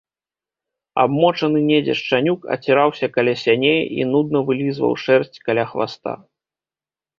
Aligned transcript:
Абмочаны 1.01 1.61
недзе 1.71 1.93
шчанюк 1.99 2.47
аціраўся 2.55 3.11
каля 3.19 3.35
сяней 3.43 3.79
і 4.01 4.09
нудна 4.15 4.43
вылізваў 4.49 4.99
шэрсць 5.05 5.37
каля 5.51 5.71
хваста. 5.75 6.11